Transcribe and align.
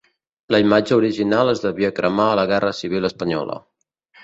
La 0.53 0.61
imatge 0.63 0.97
original 1.01 1.51
es 1.51 1.61
devia 1.67 1.93
cremar 2.01 2.27
a 2.31 2.41
la 2.41 2.47
Guerra 2.55 2.73
Civil 2.81 3.13
espanyola. 3.13 3.63